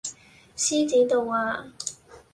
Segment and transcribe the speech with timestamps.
[0.57, 1.71] 獅子度呀